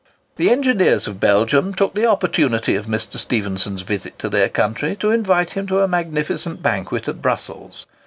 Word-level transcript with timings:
The 0.37 0.49
engineers 0.49 1.07
of 1.07 1.19
Belgium 1.19 1.75
took 1.75 1.93
the 1.93 2.07
opportunity 2.07 2.73
of 2.73 2.87
Mr. 2.87 3.17
Stephenson's 3.17 3.83
visit 3.83 4.17
to 4.17 4.29
their 4.29 4.49
country 4.49 4.95
to 4.95 5.11
invite 5.11 5.51
him 5.51 5.67
to 5.67 5.81
a 5.81 5.87
magnificent 5.87 6.63
banquet 6.63 7.07
at 7.07 7.21
Brussels. 7.21 7.85